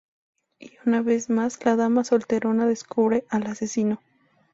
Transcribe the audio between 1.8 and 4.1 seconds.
solterona descubre al asesino.